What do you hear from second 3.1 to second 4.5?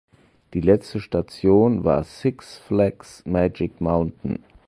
Magic Mountain.